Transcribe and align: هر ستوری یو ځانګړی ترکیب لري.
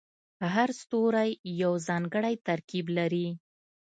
هر 0.53 0.69
ستوری 0.81 1.29
یو 1.61 1.73
ځانګړی 1.87 2.35
ترکیب 2.47 2.85
لري. 2.97 3.27